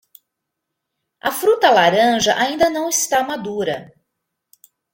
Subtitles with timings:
[1.19, 3.93] A fruta laranja ainda não está madura.